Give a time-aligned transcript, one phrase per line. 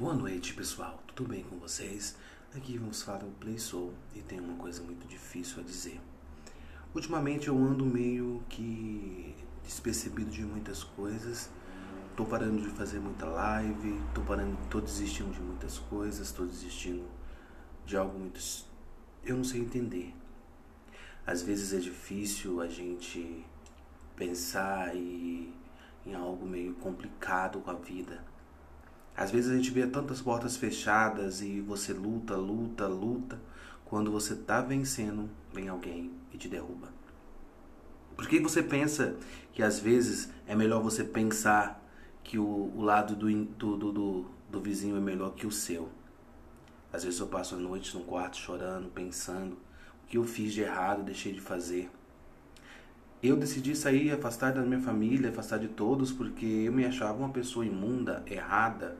[0.00, 0.98] Boa noite, pessoal.
[1.14, 2.16] Tudo bem com vocês?
[2.56, 6.00] Aqui vamos falar o Play Soul e tem uma coisa muito difícil a dizer.
[6.94, 11.50] Ultimamente eu ando meio que despercebido de muitas coisas.
[12.16, 17.04] Tô parando de fazer muita live, tô parando, tô desistindo de muitas coisas, tô desistindo
[17.84, 18.40] de algo muito
[19.22, 20.14] eu não sei entender.
[21.26, 23.44] Às vezes é difícil a gente
[24.16, 25.52] pensar e,
[26.06, 28.29] em algo meio complicado com a vida
[29.20, 33.38] às vezes a gente vê tantas portas fechadas e você luta, luta, luta.
[33.84, 36.88] Quando você está vencendo, vem alguém e te derruba.
[38.16, 39.14] Por que você pensa
[39.52, 41.86] que às vezes é melhor você pensar
[42.24, 45.90] que o, o lado do, do, do, do vizinho é melhor que o seu?
[46.90, 49.52] Às vezes eu passo a noite no quarto chorando, pensando
[50.02, 51.90] o que eu fiz de errado, deixei de fazer.
[53.22, 57.28] Eu decidi sair, afastar da minha família, afastar de todos, porque eu me achava uma
[57.28, 58.96] pessoa imunda, errada,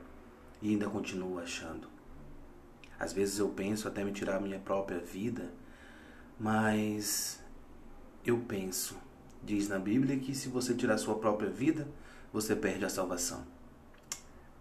[0.61, 1.87] e ainda continuo achando.
[2.99, 5.51] Às vezes eu penso até me tirar a minha própria vida,
[6.39, 7.43] mas
[8.23, 8.95] eu penso,
[9.43, 11.87] diz na Bíblia que se você tirar a sua própria vida,
[12.31, 13.43] você perde a salvação.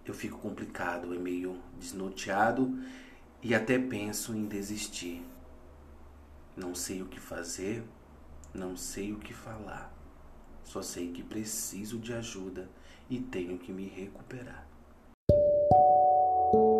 [0.06, 2.78] Eu fico complicado, é meio desnorteado
[3.42, 5.22] e até penso em desistir.
[6.56, 7.84] Não sei o que fazer,
[8.54, 9.94] não sei o que falar.
[10.64, 12.70] Só sei que preciso de ajuda
[13.08, 14.66] e tenho que me recuperar.
[16.52, 16.79] thank you